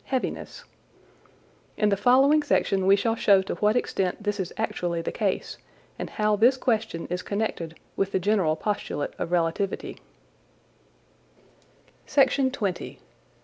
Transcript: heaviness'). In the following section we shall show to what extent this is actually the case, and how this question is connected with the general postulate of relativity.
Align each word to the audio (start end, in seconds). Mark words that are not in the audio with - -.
heaviness'). 0.05 0.63
In 1.77 1.89
the 1.89 1.95
following 1.95 2.41
section 2.41 2.87
we 2.87 2.95
shall 2.95 3.13
show 3.13 3.43
to 3.43 3.53
what 3.57 3.75
extent 3.75 4.23
this 4.23 4.39
is 4.39 4.51
actually 4.57 5.03
the 5.03 5.11
case, 5.11 5.59
and 5.99 6.09
how 6.09 6.35
this 6.35 6.57
question 6.57 7.05
is 7.11 7.21
connected 7.21 7.79
with 7.95 8.11
the 8.11 8.17
general 8.19 8.55
postulate 8.55 9.13
of 9.19 9.31
relativity. 9.31 9.97